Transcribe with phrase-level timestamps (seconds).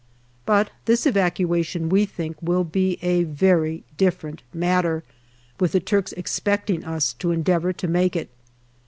[0.47, 5.03] But this evacuation we think will be a very different matter,
[5.59, 8.31] with the Turks expecting us to endeavour to make it.